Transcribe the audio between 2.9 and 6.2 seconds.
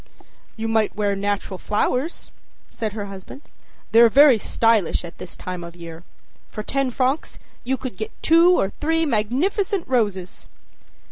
her husband. âThey're very stylish at this time of year.